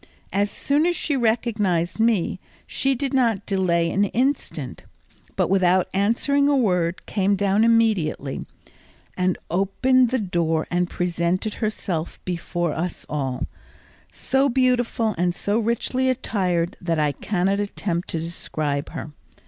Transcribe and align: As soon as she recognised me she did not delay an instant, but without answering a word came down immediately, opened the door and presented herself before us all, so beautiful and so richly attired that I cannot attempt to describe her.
As 0.33 0.49
soon 0.49 0.87
as 0.87 0.95
she 0.95 1.15
recognised 1.15 1.99
me 1.99 2.39
she 2.65 2.95
did 2.95 3.13
not 3.13 3.45
delay 3.45 3.91
an 3.91 4.05
instant, 4.05 4.83
but 5.35 5.47
without 5.47 5.89
answering 5.93 6.49
a 6.49 6.57
word 6.57 7.05
came 7.05 7.35
down 7.35 7.63
immediately, 7.63 8.43
opened 9.51 10.09
the 10.09 10.17
door 10.17 10.65
and 10.71 10.89
presented 10.89 11.53
herself 11.53 12.19
before 12.25 12.73
us 12.73 13.05
all, 13.09 13.45
so 14.11 14.49
beautiful 14.49 15.13
and 15.19 15.35
so 15.35 15.59
richly 15.59 16.09
attired 16.09 16.77
that 16.81 16.97
I 16.97 17.11
cannot 17.11 17.59
attempt 17.59 18.07
to 18.07 18.19
describe 18.19 18.89
her. 18.93 19.11